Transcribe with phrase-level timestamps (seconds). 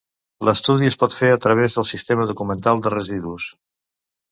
[0.47, 3.49] L'estudi es pot fer a través del Sistema Documental de Residus.